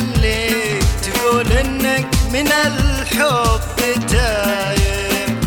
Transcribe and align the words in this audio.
يلي 0.00 0.78
تقول 1.02 1.52
إنك 1.52 2.06
من 2.32 2.48
الحب 2.52 3.60
تايب 4.08 5.38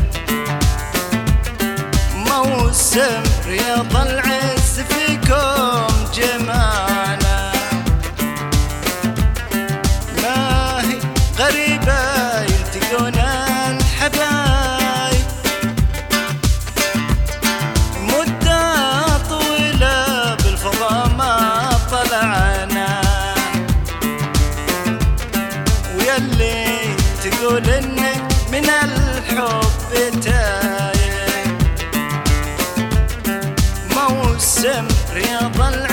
موسم 2.27 3.23
رياض 3.47 3.95
العز 3.97 4.22
ويلي 26.13 26.95
تقول 27.23 27.69
انك 27.69 28.23
من 28.51 28.65
الحب 28.69 30.19
تايب 30.21 31.57
موسم 33.95 34.87
رياض 35.13 35.61
العز 35.61 35.92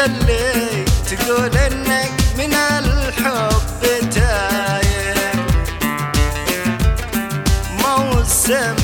ويلي 0.00 0.84
تقول 1.10 1.56
إنك 1.56 2.12
من 2.38 2.54
الحب 2.54 4.10
تايب. 4.10 5.40
موسم 7.78 8.79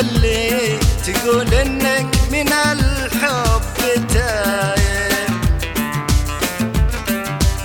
يلي 0.00 0.78
تقول 1.06 1.54
إنك 1.54 2.06
من 2.32 2.52
الحب 2.52 3.62
تايب 4.08 5.30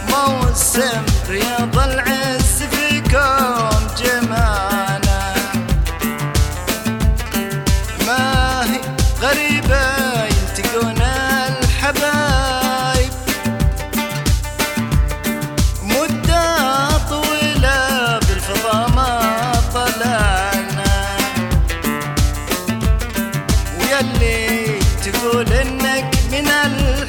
موسم 0.10 1.06
رياض 1.30 1.65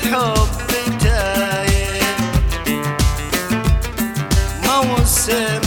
الحب 0.06 0.98
تايب 1.00 2.02
موسم 4.64 5.65